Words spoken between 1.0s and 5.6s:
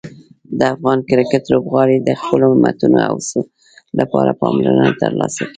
کرکټ لوبغاړي د خپلو همتونو او هڅو لپاره پاملرنه ترلاسه کوي.